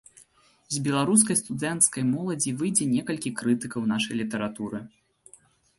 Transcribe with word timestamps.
З 0.75 0.79
беларускай 0.87 1.37
студэнцкай 1.41 2.03
моладзі 2.13 2.55
выйдзе 2.63 2.89
некалькі 2.97 3.35
крытыкаў 3.43 3.81
нашай 3.95 4.13
літаратуры. 4.23 4.79